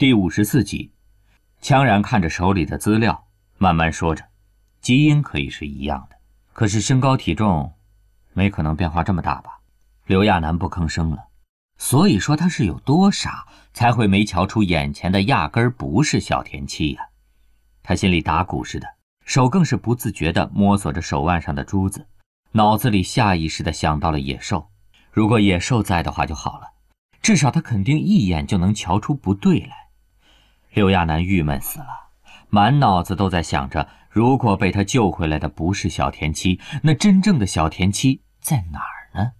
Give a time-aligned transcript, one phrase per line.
[0.00, 0.92] 第五十四集，
[1.60, 3.26] 羌然看着手里的资料，
[3.58, 4.24] 慢慢说着
[4.80, 6.16] ：“基因可以是一样的，
[6.54, 7.74] 可是身高体重，
[8.32, 9.58] 没可能变化这么大吧？”
[10.08, 11.24] 刘亚楠不吭声了。
[11.76, 17.02] 所以说他是有多傻，才会没瞧出眼前的压根儿不是小田七呀？
[17.82, 18.88] 他心里打鼓似的，
[19.26, 22.06] 手更是不自觉地摸索着手腕上的珠子，
[22.52, 24.70] 脑子里下意识地想到了野兽。
[25.12, 26.68] 如果野兽在的话就好了，
[27.20, 29.89] 至少他肯定一眼就能瞧出不对来。
[30.72, 31.86] 刘亚楠郁闷死了，
[32.48, 39.32] 满脑子都在想着：如果被他救回来的不是小田七，那真正的小田七在哪儿呢？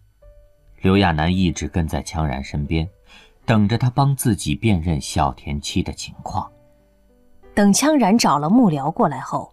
[0.82, 2.88] 刘亚楠一直跟在羌然身边，
[3.44, 6.50] 等着他帮自己辨认小田七的情况。
[7.54, 9.52] 等羌然找了幕僚过来后，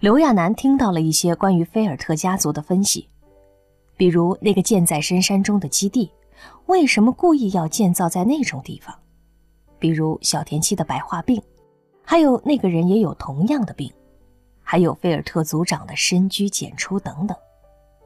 [0.00, 3.06] 刘亚楠听到了一些关于菲尔特家族的分析，
[3.98, 6.10] 比如那个建在深山中的基地，
[6.66, 8.94] 为什么故意要建造在那种地方？
[9.78, 11.42] 比如小田七的白化病，
[12.02, 13.92] 还有那个人也有同样的病，
[14.62, 17.36] 还有菲尔特族长的深居简出等等。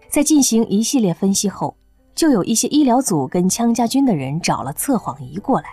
[0.09, 1.77] 在进行一系列分析后。
[2.15, 5.71] 就有一些医疗组跟羌家军的人找了测谎仪过来。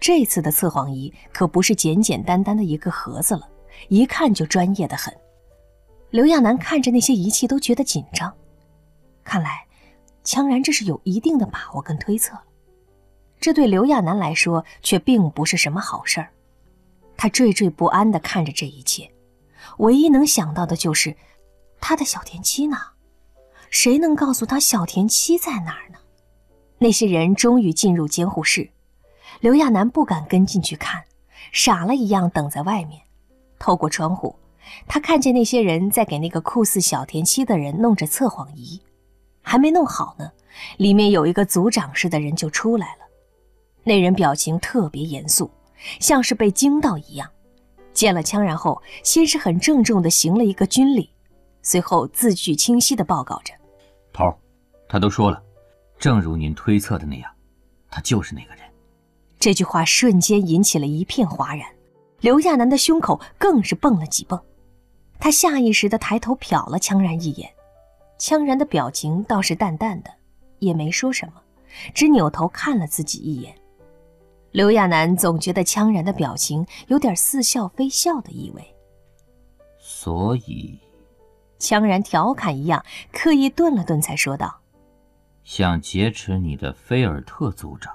[0.00, 3.48] 这次的测谎仪可不是简简单单的一个盒子了，
[3.88, 5.16] 一看就专业的很。
[6.10, 8.34] 刘亚楠看着那些仪器都觉得紧张，
[9.22, 9.64] 看来
[10.24, 12.42] 羌然这是有一定的把握跟推测了。
[13.42, 16.30] 这对刘亚楠来说却并不是什么好事儿，
[17.16, 19.10] 他惴惴不安地看着这一切，
[19.78, 21.16] 唯一能想到的就是
[21.80, 22.76] 他的小田七呢？
[23.68, 25.98] 谁能告诉他小田七在哪儿呢？
[26.78, 28.70] 那些人终于进入监护室，
[29.40, 31.02] 刘亚楠不敢跟进去看，
[31.50, 33.02] 傻了一样等在外面。
[33.58, 34.36] 透过窗户，
[34.86, 38.80] 他看见那些人在给那个酷似小田七的人弄着测谎仪，
[39.42, 40.30] 还没弄好呢，
[40.76, 43.01] 里面有一个组长似的人就出来了。
[43.84, 45.50] 那人表情特别严肃，
[45.98, 47.28] 像是被惊到一样。
[47.92, 51.10] 见了枪，然后先是很郑重地行了一个军礼，
[51.62, 53.52] 随后字句清晰地报告着。
[54.12, 54.32] 头，
[54.88, 55.42] 他都说了，
[55.98, 57.30] 正如您推测的那样，
[57.90, 58.64] 他就是那个人。
[59.38, 61.68] 这句话瞬间引起了一片哗然，
[62.20, 64.40] 刘亚楠的胸口更是蹦了几蹦，
[65.18, 67.50] 他下意识地抬头瞟了羌然一眼，
[68.18, 70.10] 羌然的表情倒是淡淡的，
[70.60, 71.42] 也没说什么，
[71.92, 73.54] 只扭头看了自己一眼。
[74.52, 78.74] 刘亚楠总觉得羌然的表情有点似笑非笑的意味，
[79.78, 80.78] 所以。
[81.58, 84.60] 羌然调侃一样，刻意顿了顿，才说道
[85.44, 87.94] ：“想劫持你的菲尔特族长，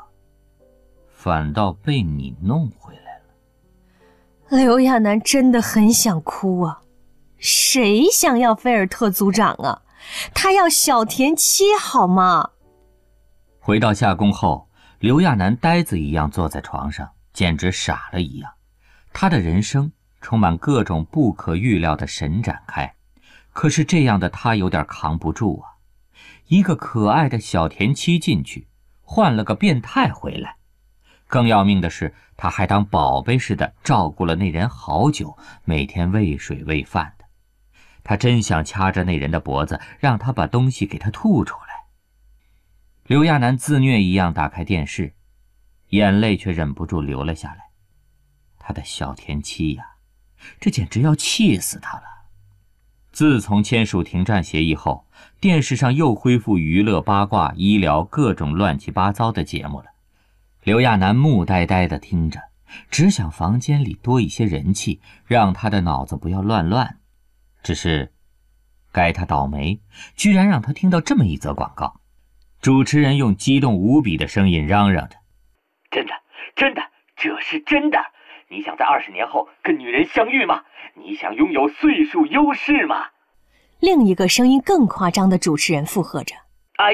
[1.09, 3.25] 反倒被你弄回来了。”
[4.57, 6.81] 刘亚楠真的很想哭啊！
[7.37, 9.81] 谁想要菲尔特族长啊？
[10.33, 12.51] 他要小田七好吗？
[13.59, 14.66] 回到夏宫后，
[14.99, 18.51] 刘亚楠呆子一样坐在床上，简直傻了一样。
[19.13, 19.91] 他的人生
[20.21, 22.95] 充满各种不可预料的神展开。
[23.53, 25.77] 可是这样的他有点扛不住啊！
[26.47, 28.67] 一个可爱的小田七进去，
[29.01, 30.55] 换了个变态回来。
[31.27, 37.25] 更要命的是，他还当宝贝似的照顾了那人好久，每天喂水喂饭的。
[38.03, 41.66] 他真想掐着那人的脖子，让他把东西给他吐出来。
[43.07, 45.13] 刘亚楠自虐一样打开电视，
[45.91, 47.69] 眼泪却忍不住流了下来。
[48.59, 49.91] 他的小田七呀，
[50.59, 52.03] 这简直要气死他了！
[53.13, 55.07] 自从签署停战协议后，
[55.39, 59.85] 电视上又恢复娱乐、八卦、医疗各种乱七八糟的节目了。
[60.63, 62.41] 刘亚楠木呆呆地听着，
[62.91, 66.97] 只想房间里多一些人气，让他的脑子不要乱乱。
[67.63, 68.11] 只是，
[68.91, 69.79] 该他倒霉，
[70.17, 72.01] 居然让他听到这么一则广告。
[72.61, 75.15] 主持人用激动无比的声音嚷嚷着
[75.91, 76.13] ：“真的，
[76.55, 76.81] 真的，
[77.15, 77.99] 这是真的！
[78.49, 80.63] 你想在二十年后跟女人相遇吗？”
[80.95, 83.09] 你想拥有岁数优势吗？
[83.79, 86.35] 另一个声音更夸张的主持人附和着
[86.77, 86.93] ：“哎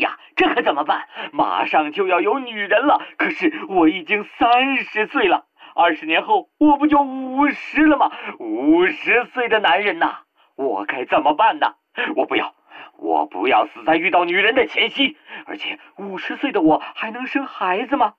[0.00, 1.08] 呀，这可怎么办？
[1.32, 8.12] 马上就要有女人了，可是我已经三十岁了，二十年后我不就五十了吗？
[8.38, 10.20] 五十岁的男人呐，
[10.54, 11.74] 我该怎么办呢？
[12.14, 12.54] 我不要，
[13.00, 15.16] 我不要死在遇到女人的前夕，
[15.46, 18.14] 而且五十岁的我还能生孩子吗？”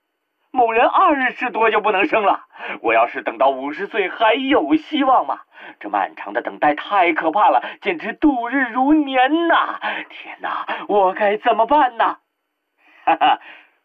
[0.53, 2.43] 某人二十多就不能生了，
[2.81, 5.39] 我要是等到五十岁还有希望吗？
[5.79, 9.79] 这漫长的等待太可怕了，简直度日如年呐！
[10.09, 12.17] 天哪，我该怎么办呢？
[13.05, 13.39] 哈哈，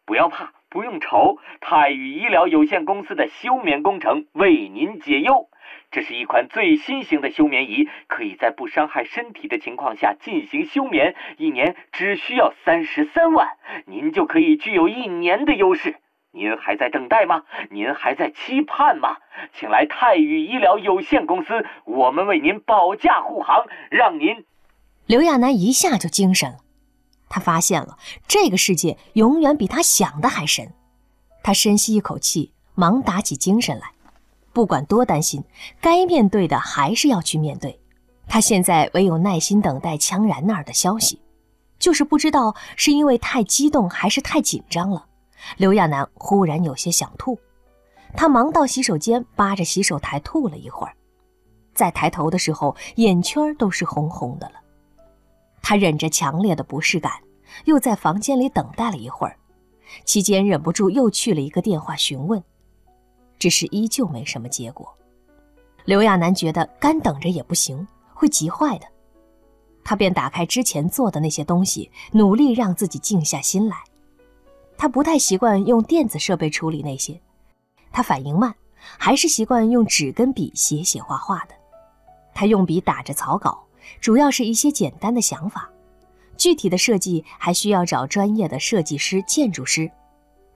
[0.05, 5.47] 不要怕，不用愁，泰宇医疗有限公司的休眠工程为您解忧。
[5.91, 13.47] 这是一款最新型的休眠仪，可以在不伤害身体的情况下进行休眠，一年只需要三十三万，
[13.85, 15.95] 您就可以具有一年的优势。
[16.31, 17.43] 您还在等待吗？
[17.71, 19.17] 您还在期盼吗？
[19.53, 24.45] 请来泰宇医疗有限公司，我们为您保驾护航，让您……
[25.05, 26.57] 刘亚楠一下就精神了，
[27.29, 27.97] 他发现了
[28.27, 30.73] 这个世界永远比他想的还深。
[31.41, 33.91] 他深吸一口气，忙打起精神来。
[34.57, 35.43] 不管多担心，
[35.79, 37.79] 该面对的还是要去面对。
[38.27, 41.21] 他现在唯有耐心等待羌然那儿的消息，
[41.77, 45.05] 就是不知道是因为太激动还是太紧张了。
[45.57, 47.37] 刘亚楠忽然有些想吐，
[48.15, 50.93] 他忙到洗手间，扒着洗手台吐了一会儿。
[51.75, 54.55] 再抬头的时候，眼圈都是红红的了。
[55.61, 57.13] 他忍着强烈的不适感，
[57.65, 59.37] 又在房间里等待了一会儿，
[60.03, 62.43] 期间忍不住又去了一个电话询问，
[63.39, 64.91] 只是依旧没什么结果。
[65.85, 68.87] 刘亚楠觉得干等着也不行，会急坏的。
[69.83, 73.77] 他便打开之前做的那些东西，努力让自己静下心来。
[74.77, 77.19] 他不太习惯用电子设备处理那些，
[77.91, 78.53] 他反应慢，
[78.97, 81.55] 还是习惯用纸跟笔写写画画的。
[82.33, 83.63] 他用笔打着草稿，
[84.01, 85.69] 主要是一些简单的想法，
[86.35, 89.89] 具体的设计还需要找专业的设计师、建筑师。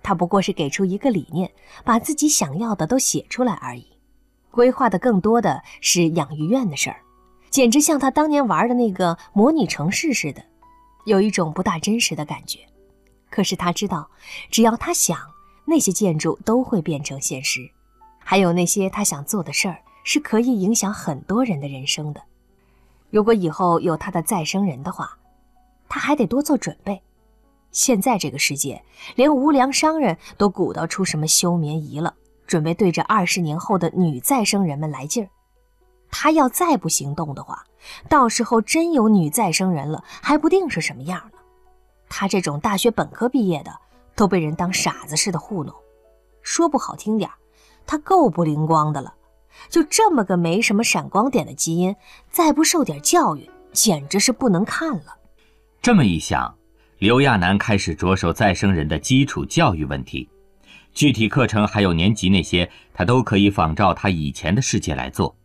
[0.03, 1.51] 他不过是给出一个理念，
[1.83, 3.85] 把自己想要的都写出来而已。
[4.49, 7.01] 规划的更多的是养育院的事儿，
[7.49, 10.43] 简直像他当年玩的那个模拟城市似的，
[11.05, 12.59] 有一种不大真实的感觉。
[13.29, 14.09] 可是他知道，
[14.49, 15.17] 只要他想，
[15.65, 17.61] 那些建筑都会变成现实。
[18.19, 22.21] 还有那些他想做的事儿，是可以影响很多人的人生的。
[23.09, 25.17] 如果以后有他的再生人的话，
[25.87, 27.01] 他还得多做准备。
[27.71, 28.83] 现在这个世界，
[29.15, 32.13] 连无良商人都鼓捣出什么休眠仪了，
[32.45, 35.29] 准备对着二十年后的女再生人们来劲儿。
[36.09, 37.63] 他要再不行动的话，
[38.09, 41.37] 到时候真有女再生人了，还不定是什么样呢。
[42.09, 43.73] 他这种大学本科毕业的，
[44.15, 45.73] 都被人当傻子似的糊弄。
[46.41, 47.29] 说不好听点
[47.85, 49.13] 他够不灵光的了。
[49.69, 51.95] 就这么个没什么闪光点的基因，
[52.29, 55.15] 再不受点教育，简直是不能看了。
[55.81, 56.55] 这么一想，
[57.01, 60.29] 刘亚楠开始着手再生人的基础教育问题。
[60.93, 65.35] 具体课程还有年级那些，他都可以仿照他以前的世界来做。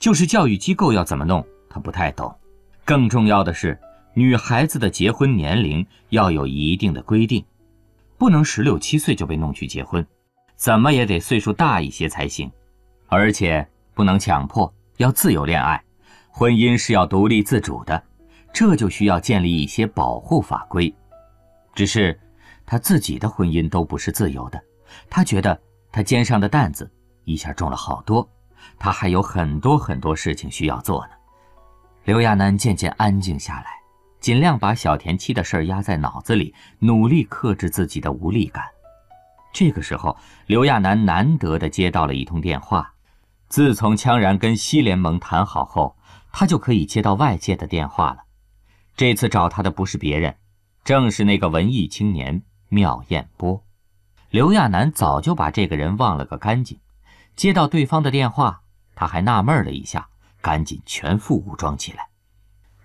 [0.00, 2.36] 就是教育机构要怎么弄，他不太懂。
[2.84, 3.78] 更重要的是。
[4.12, 7.44] 女孩子的结婚年龄要有一定的规定，
[8.16, 10.04] 不能十六七岁就被弄去结婚，
[10.56, 12.50] 怎么也得岁数大一些才行，
[13.06, 13.64] 而且
[13.94, 15.80] 不能强迫，要自由恋爱，
[16.28, 18.02] 婚姻是要独立自主的，
[18.52, 20.94] 这就需要建立一些保护法规。
[21.74, 22.18] 只是
[22.66, 24.60] 他自己的婚姻都不是自由的，
[25.08, 25.60] 他觉得
[25.92, 26.90] 他肩上的担子
[27.24, 28.28] 一下重了好多，
[28.78, 31.12] 他还有很多很多事情需要做呢。
[32.04, 33.78] 刘亚楠渐渐安静下来。
[34.20, 38.64] 尽量把小田七的事儿压在脑子里，努力克制自己的无力感。
[39.52, 40.16] 这个时候，
[40.46, 42.92] 刘亚楠难得的接到了一通电话。
[43.48, 45.96] 自从羌然跟西联盟谈好后，
[46.32, 48.18] 他就可以接到外界的电话了。
[48.98, 50.34] 这次找他的不是别人，
[50.82, 53.62] 正是那个文艺青年妙艳波。
[54.28, 56.80] 刘亚楠早就把这个人忘了个干净。
[57.36, 58.62] 接到对方的电话，
[58.96, 60.08] 他还纳闷了一下，
[60.40, 62.08] 赶紧全副武装起来。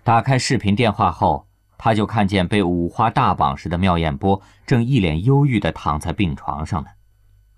[0.04, 6.90] 打开视频电话后，他就看见被五花大绑似的妙艳波正一脸忧郁地躺在病床上呢。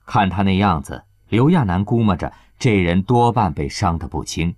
[0.07, 4.57] 看他那样子，刘亚楠估摸着这人多半被伤得不轻。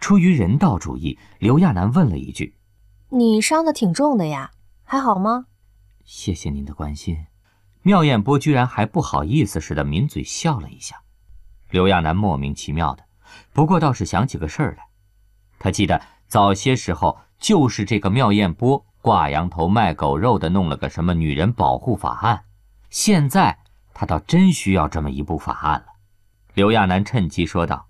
[0.00, 2.56] 出于人道主义，刘亚楠问了一句
[3.10, 4.50] ：“你伤的挺重的呀，
[4.84, 5.46] 还好吗
[6.04, 7.26] ？”“谢谢您的关心。”
[7.82, 11.02] 妙艳波居然还不好意思似的抿嘴笑了一下。
[11.70, 13.04] 刘亚楠莫名其妙的，
[13.52, 14.86] 不过倒是想起个事儿来，
[15.58, 16.00] 他记得。
[16.30, 22.44] 早些时候，就是这个妙艳波挂羊头卖狗肉的，弄了个什么女人保护法案。
[22.88, 23.58] 现在
[23.92, 25.86] 他倒真需要这么一部法案了。
[26.54, 27.88] 刘亚楠趁机说道：“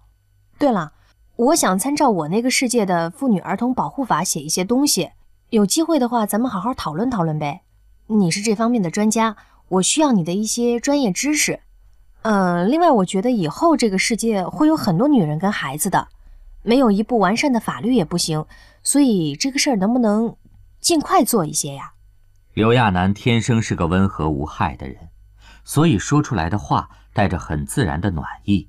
[0.59, 0.95] 对了，
[1.41, 5.13] 我想参照我那个世界的妇女儿童保护法写一些东西。
[5.49, 7.63] 有机会的话，咱们好好讨论讨论呗。
[8.09, 9.37] 你是这方面的专家，
[9.69, 11.61] 我需要你的一些专业知识。
[12.21, 16.09] 嗯，另外，我觉得以后这个世界会有很多女人跟孩子的。”
[16.63, 18.45] 没有一部完善的法律也不行，
[18.83, 20.37] 所以这个事儿能不能
[20.79, 21.95] 尽快做一些呀？
[22.53, 25.09] 刘亚楠天生是个温和无害的人，
[25.65, 28.69] 所以说出来的话带着很自然的暖意。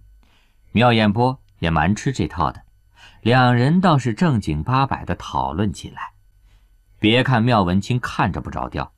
[0.72, 2.64] 妙艳波也蛮吃这套的，
[3.22, 6.14] 两人倒是正经八百的讨论起来。
[7.00, 8.92] 别看妙文清看着不着调，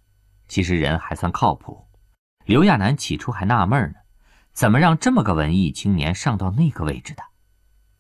[0.48, 1.86] 其实人还算靠谱。
[2.46, 3.96] 刘亚楠起初还纳闷呢，
[4.54, 7.24] 怎么让这么个文艺青年上到那个位置的？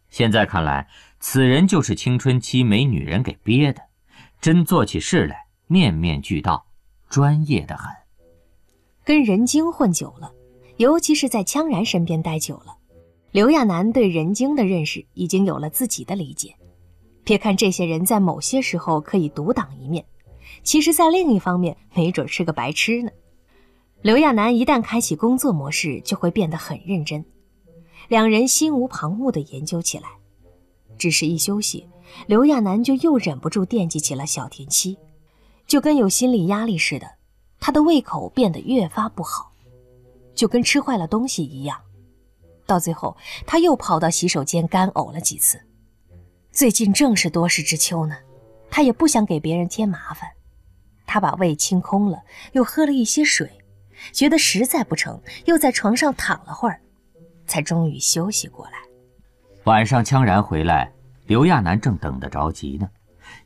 [0.10, 0.88] 现在看来，
[1.20, 3.82] 此人就是青春期没女人给憋的，
[4.40, 6.66] 真做起事来面面俱到，
[7.10, 7.92] 专业的很。
[9.04, 10.32] 跟人精混久了，
[10.78, 12.78] 尤其是在羌然身边待久了，
[13.34, 16.56] 刘亚楠对人精的认识已经有了自己的理解。
[17.24, 20.06] 别看这些人在某些时候可以独当一面，
[20.62, 23.10] 其实，在另一方面，没准是个白痴呢。
[24.04, 27.26] 刘亚楠一旦开启工作模式，就会变得很认真。
[28.08, 30.10] 两人心无旁骛地研究起来。
[31.00, 31.88] 只是一休息，
[32.28, 34.96] 刘亚楠就又忍不住惦记起了小田七，
[35.66, 37.08] 就跟有心理压力似的，
[37.60, 39.52] 他的胃口变得越发不好，
[40.36, 41.76] 就跟吃坏了东西一样。
[42.66, 43.16] 到最后，
[43.46, 45.62] 他又跑到洗手间干呕了几次。
[46.52, 48.16] 最近正是多事之秋呢，
[48.70, 50.30] 他也不想给别人添麻烦。
[51.06, 53.52] 他把胃清空了，又喝了一些水，
[54.12, 56.80] 觉得实在不成，又在床上躺了会儿，
[57.46, 58.74] 才终于休息过来。
[59.66, 60.92] 晚上，羌然回来，
[61.28, 62.90] 刘亚楠正等得着急呢，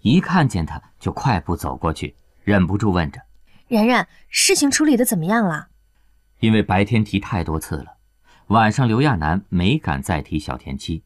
[0.01, 3.21] 一看见他就快步走过去，忍不住问着
[3.67, 5.67] ：“然然，事情处理的怎么样了？”
[6.39, 7.96] 因为白天提太多次了，
[8.47, 11.03] 晚上刘亚楠没敢再提小田七，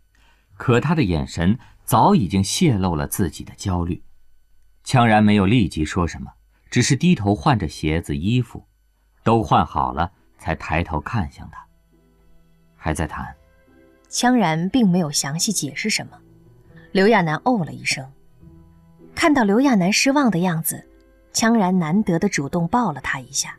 [0.57, 1.57] 可他的眼神。
[1.83, 4.01] 早已经泄露了自己的焦虑，
[4.85, 6.31] 羌然没有立即说什么，
[6.69, 8.65] 只是低头换着鞋子、衣服，
[9.23, 11.65] 都换好了，才抬头看向他。
[12.77, 13.35] 还在谈，
[14.09, 16.17] 羌然并没有详细解释什么。
[16.93, 18.09] 刘亚楠哦了一声，
[19.13, 20.87] 看到刘亚楠失望的样子，
[21.33, 23.57] 羌然难得的主动抱了他一下。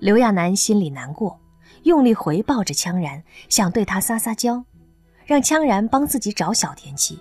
[0.00, 1.38] 刘亚楠心里难过，
[1.84, 4.64] 用力回抱着羌然，想对他撒撒娇，
[5.24, 7.18] 让羌然帮自己找小田七。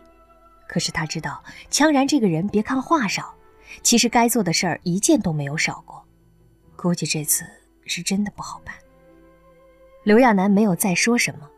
[0.67, 3.35] 可是他知道，羌然这个人，别看话少，
[3.83, 6.03] 其实该做的事儿一件都没有少过。
[6.77, 7.45] 估计这次
[7.85, 8.73] 是真的不好办。
[10.03, 11.49] 刘亚楠没有再说什么，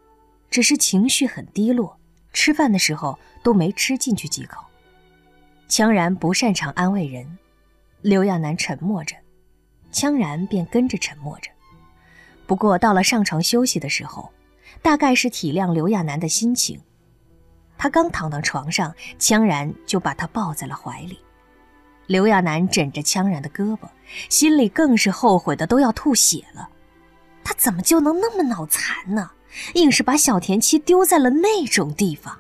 [0.50, 1.98] 只是情绪很低落，
[2.34, 4.64] 吃饭的时候都没吃进去几口。
[5.70, 7.38] 羌然不擅长安慰人，
[8.02, 9.16] 刘亚楠沉默着，
[9.92, 11.52] 羌然便跟着沉默着。
[12.48, 14.32] 不过到了上床休息的时候，
[14.82, 16.80] 大概是体谅刘亚楠的心情。
[17.78, 21.20] 他刚躺到床上，羌然就把他抱在了怀里。
[22.08, 23.90] 刘亚楠枕着羌然的胳膊，
[24.30, 26.70] 心里更是后悔的都要吐血了。
[27.44, 29.32] 他怎么就能那么脑残呢？
[29.74, 32.38] 硬是把小田七丢在了那种地方。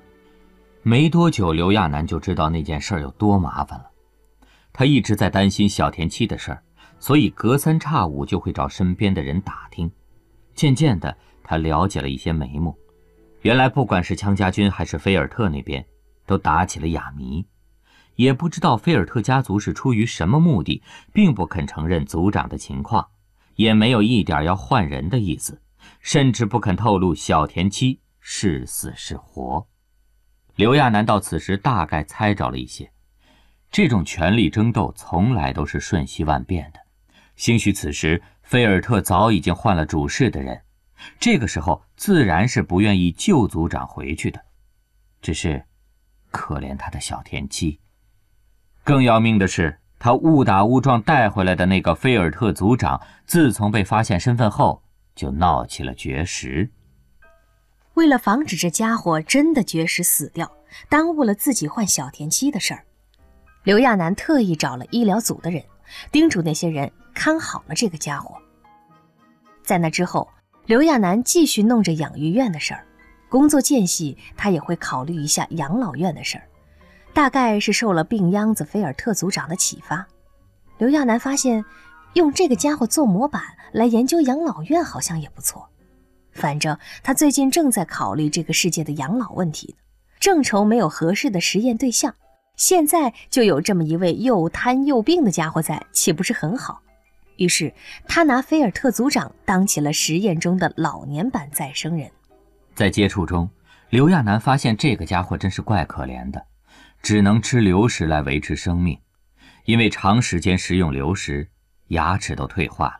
[0.84, 3.86] 没多久，刘亚楠就知道那件事有多麻烦了。
[4.72, 6.62] 他一直在担心小田七的事儿，
[7.00, 9.92] 所以隔三差五就会找身边的人打听。
[10.54, 12.78] 渐渐的，他了解了一些眉目。
[13.42, 15.86] 原来，不管是羌家军还是菲尔特那边，
[16.26, 17.46] 都打起了哑谜。
[18.16, 20.82] 也不知道菲尔特家族是出于什么目的，
[21.14, 23.06] 并不肯承认族长的情况，
[23.56, 25.62] 也没有一点要换人的意思，
[26.00, 29.68] 甚至不肯透露小田七是死是活。
[30.56, 32.90] 刘亚楠到此时大概猜着了一些，
[33.70, 36.80] 这种权力争斗从来都是瞬息万变的。
[37.36, 40.62] 兴许此时菲尔特早已经换了主事的人。
[41.20, 44.42] 这个时候自然是不愿意旧族长回去的，
[45.22, 45.64] 只是
[46.32, 47.80] 可怜他的小田七。
[48.84, 54.82] 更要命的是，他误打误撞带回来的那个菲尔特族长，自从被发现身份后，
[55.16, 56.72] 就闹起了绝食。
[57.96, 60.52] 为了防止这家伙真的绝食死掉，
[60.90, 62.84] 耽误了自己换小田七的事儿，
[63.64, 65.64] 刘亚楠特意找了医疗组的人，
[66.12, 68.36] 叮嘱那些人看好了这个家伙。
[69.64, 70.30] 在那之后。
[70.68, 72.84] 刘亚楠继续弄着养育院的事儿，
[73.30, 76.44] 工作间隙他也会考虑一下养老院的事儿。
[77.14, 80.04] 大概是受了病秧子菲尔特族长的启发，
[80.80, 81.64] 刘亚楠发现
[82.14, 83.44] 用这个家伙做模板
[83.74, 85.70] 来研究养老院好像也不错。
[86.32, 89.84] 反正他最近正在考虑这个世界的养老问题呢，
[90.20, 92.12] 正愁没有合适的实验对象，
[92.56, 96.82] 现在就有这么一位又贪又病的家伙在，岂不是很好？
[97.38, 97.74] 于是，
[98.08, 102.10] 他拿菲尔特族长当起了实验中的老年版再生人。
[102.74, 103.50] 在接触中，
[103.90, 106.46] 刘亚楠发现这个家伙真是怪可怜的，
[107.02, 108.98] 只能吃流食来维持生命。
[109.66, 111.50] 因为长时间食用流食，
[111.88, 113.00] 牙齿都退化了。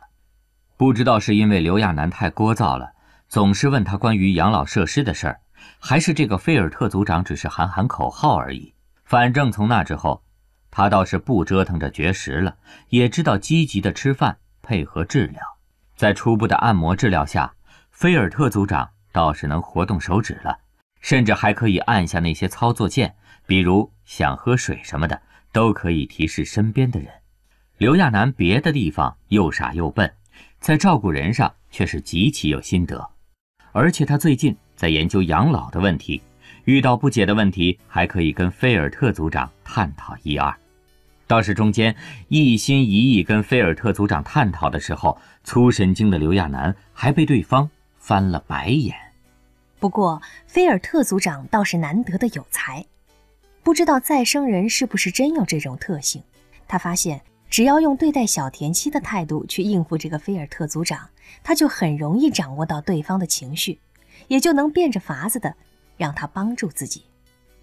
[0.76, 2.92] 不知道是因为刘亚楠太聒噪了，
[3.28, 5.40] 总是问他关于养老设施的事儿，
[5.78, 8.74] 还是这个菲尔特族长只是喊喊口号而已。
[9.04, 10.22] 反正从那之后。
[10.76, 12.54] 他倒是不折腾着绝食了，
[12.90, 15.40] 也知道积极的吃饭配合治疗，
[15.96, 17.50] 在初步的按摩治疗下，
[17.90, 20.58] 菲尔特组长倒是能活动手指了，
[21.00, 23.14] 甚至还可以按下那些操作键，
[23.46, 25.18] 比如想喝水什么的，
[25.50, 27.08] 都可以提示身边的人。
[27.78, 30.12] 刘亚楠别的地方又傻又笨，
[30.60, 33.02] 在照顾人上却是极其有心得，
[33.72, 36.20] 而且他最近在研究养老的问题，
[36.66, 40.54] 遇到不解的问题还可以跟菲尔特组长探讨一二。
[41.26, 41.94] 倒是中间
[42.28, 47.68] 一心一意跟菲尔特组长探讨的时候，粗神经的刘亚楠还被对方
[47.98, 48.94] 翻了白眼。
[49.78, 52.84] 不过菲尔特组长倒是难得的有才，
[53.62, 56.22] 不知道再生人是不是真有这种特性。
[56.68, 61.08] 他发现，只要用对待小田七的态度去应付这个菲尔特组长，
[61.42, 63.78] 他就很容易掌握到对方的情绪，
[64.28, 65.54] 也就能变着法子的
[65.96, 67.04] 让他帮助自己。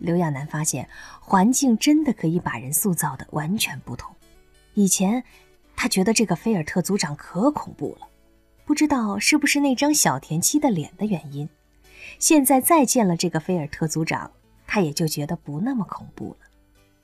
[0.03, 0.89] 刘亚楠发现，
[1.21, 4.13] 环境真的可以把人塑造的完全不同。
[4.73, 5.23] 以前，
[5.77, 8.07] 他觉得这个菲尔特组长可恐怖了，
[8.65, 11.47] 不知道是不是那张小田七的脸的原因。
[12.19, 14.29] 现在再见了这个菲尔特组长，
[14.67, 16.47] 他也就觉得不那么恐怖了。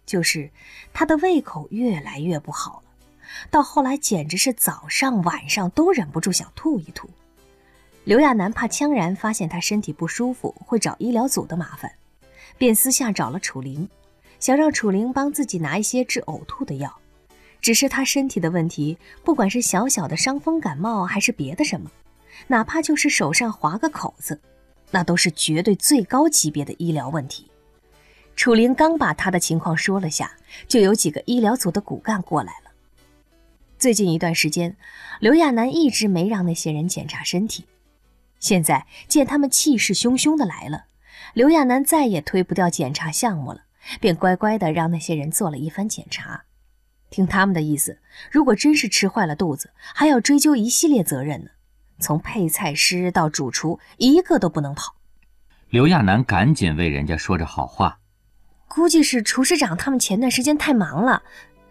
[0.06, 0.52] 就是
[0.92, 3.08] 他的胃口越来越不好了，
[3.50, 7.10] 到后来简直是早上晚上都忍不住想吐一吐。
[8.04, 11.90] 刘亚楠怕羌然发现他身体不舒服会找医疗组的麻烦。
[12.60, 13.90] 便私下找了楚灵，
[14.40, 16.96] 想让楚灵帮自己拿一些治呕吐的药。
[17.62, 21.90] 只是他身体的问题，不管是小小的伤风感冒，还是别的什么，
[22.48, 24.40] 哪怕就是手上划个口子，
[24.92, 27.50] 那都是绝对最高级别的医疗问题。
[28.36, 30.32] 楚灵刚把他的情况说了下，
[30.68, 32.72] 就有几个医疗组的骨干过来了。
[33.78, 34.76] 最近一段时间，
[35.22, 37.66] 刘亚楠一直没让那些人检查身体，
[38.40, 40.86] 现在见他们气势汹汹的来了。
[41.34, 43.62] 刘亚楠再也推不掉检查项目了，
[44.00, 46.44] 便乖乖地让那些人做了一番检查。
[47.10, 48.00] 听他们的意思，
[48.32, 51.50] 如果真是吃坏了肚子，还要追究一系列责任呢。
[52.00, 54.96] 从配菜师到主厨，一个都不能跑。
[55.70, 58.00] 刘亚楠赶紧为人家说着好话，
[58.68, 61.22] 估计是厨师长他们前段时间太忙了，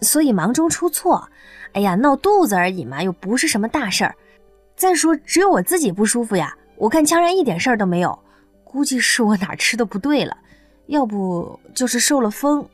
[0.01, 1.31] 所以忙中出错。
[1.73, 4.15] 哎呀，闹肚子而已嘛，又不是什么大事儿。
[4.77, 8.19] 再说，只有我自己不舒服呀，我看羌然一点事儿都没有。
[8.71, 10.37] 估计是我哪吃的不对了，
[10.89, 12.69] 要不就是受了风。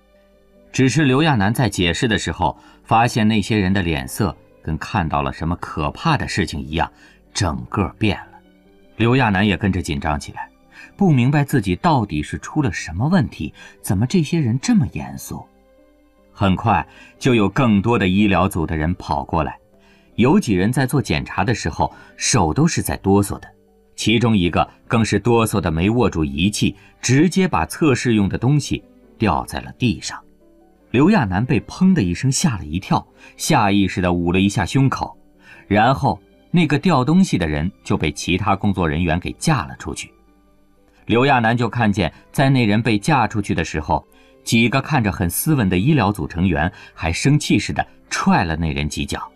[0.72, 6.90] 只是刘亚楠在解释的时候，发现那些人的脸色跟看到了什么可怕的事情一样，
[7.32, 8.40] 整个变了。
[8.96, 10.50] 刘亚楠也跟着紧张起来，
[10.96, 15.46] 不明白自己到底是出了什么问题，怎么这些人这么严肃？
[16.32, 16.84] 很快
[17.20, 19.56] 就有更多的医疗组的人跑过来，
[20.16, 23.53] 有几人在做检查的时候手都是在哆嗦的。
[24.04, 28.84] 其中一个更是哆嗦的没握住仪器，直接把测试用的东西
[29.16, 30.22] 掉在了地上。
[30.90, 33.02] 刘亚楠被砰的一声吓了一跳，
[33.38, 35.16] 下意识地捂了一下胸口，
[35.66, 40.12] 然后那个掉东西的人就被其他工作人员给架了出去。
[41.06, 44.06] 刘亚楠就看见，在那人被架出去的时候，
[44.42, 49.32] 几个看着很斯文的医疗组成员还生气似的踹了那人几脚。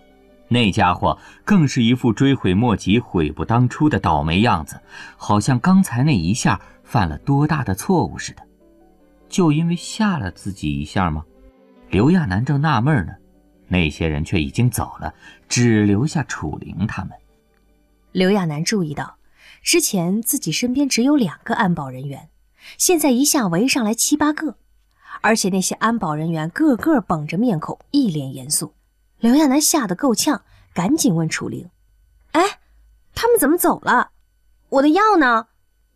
[0.49, 4.81] 那家伙更是一副追悔莫及、悔不当初的倒霉样子，
[5.17, 8.43] 好像刚才那一下犯了多大的错误似的。
[9.29, 11.23] 就因为吓了自己一下吗？
[11.91, 13.13] 刘亚楠正纳闷呢，
[13.67, 15.13] 那些人却已经走了，
[15.49, 17.13] 只留下楚灵他们。
[18.13, 19.17] 刘亚楠注意到，
[19.63, 22.31] 之前自己身边只有两个安保人员，
[22.79, 24.57] 现在一下围上来七八个，
[25.21, 28.73] 而且那些安保人员个个绷着面孔，一脸严肃。
[29.19, 31.71] 刘亚楠吓得够呛，赶紧问楚灵
[32.33, 32.61] ：“哎，
[33.15, 34.13] 他们怎么走了？
[34.69, 35.49] 我的药呢？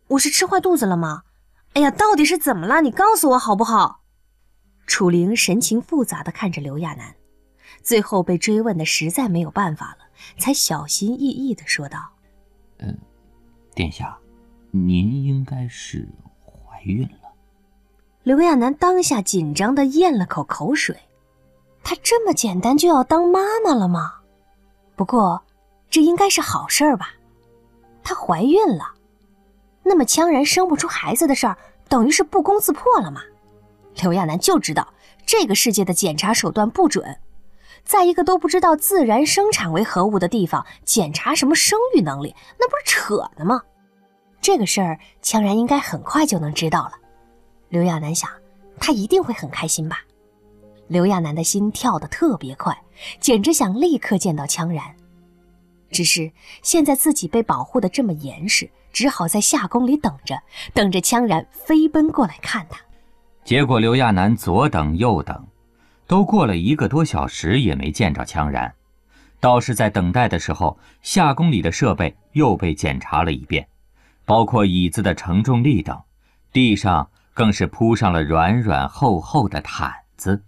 [0.07, 1.23] 我是吃坏肚子了吗？
[1.73, 2.81] 哎呀，到底是怎么了？
[2.81, 4.01] 你告诉我好不好？”
[4.85, 7.15] 楚灵神情复杂地看着刘亚楠，
[7.81, 10.05] 最后被追问的实在没有办法了，
[10.37, 12.11] 才小心翼翼地说道
[12.79, 12.97] ：“嗯，
[13.73, 14.17] 殿下，
[14.71, 16.05] 您应该是
[16.45, 17.31] 怀孕了。”
[18.23, 20.97] 刘亚楠当下紧张地咽了口口水。
[21.83, 24.13] 她这么简单就要当妈妈了吗？
[24.95, 25.41] 不过，
[25.89, 27.09] 这应该是好事儿吧？
[28.03, 28.85] 她怀孕了，
[29.83, 31.57] 那么羌然生不出孩子的事儿，
[31.89, 33.21] 等于是不攻自破了吗？
[34.01, 34.87] 刘亚楠就知道
[35.25, 37.19] 这个世界的检查手段不准，
[37.83, 43.61] 在一个都不知道自然生产为何物的地方检查什么生育能力，那不是扯呢吗？
[44.41, 46.93] 这个事儿，羌然应该很快就能知道了。
[47.69, 48.29] 刘亚楠想，
[48.79, 49.99] 他一定会很开心吧。
[50.87, 52.77] 刘亚楠的心跳得特别快，
[53.19, 54.83] 简直想立刻见到羌然。
[55.89, 60.41] 只是现在自己被保护的这么严实，只好在下宫里等着，
[60.73, 62.79] 等着羌然飞奔过来看他。
[63.43, 65.47] 结果刘亚楠左等右等，
[66.07, 68.73] 都过了一个多小时也没见着羌然。
[69.39, 73.67] 倒是在等待的时候，下宫里的设备又被检查了一遍，
[74.25, 76.01] 包括椅子的承重力等，
[76.51, 80.43] 地上更是铺上了软软厚厚的毯子。